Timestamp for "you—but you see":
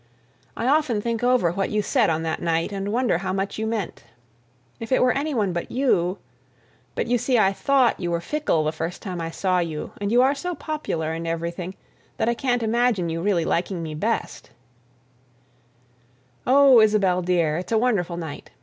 5.69-7.37